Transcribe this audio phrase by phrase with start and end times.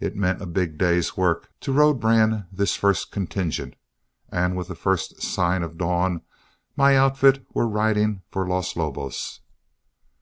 [0.00, 3.74] It meant a big day's work to road brand this first contingent,
[4.30, 6.22] and with the first sign of dawn,
[6.74, 9.40] my outfit were riding for Los Lobos.